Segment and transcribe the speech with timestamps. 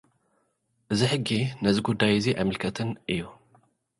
[0.93, 1.27] እዚ ሕጊ፡
[1.63, 3.21] ነዚ ጉዳይ'ዚ ኣይምልከትን እዩ።